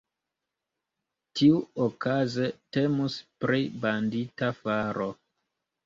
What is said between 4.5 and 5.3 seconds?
faro.